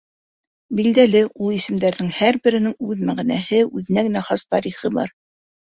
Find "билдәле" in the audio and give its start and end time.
0.79-1.21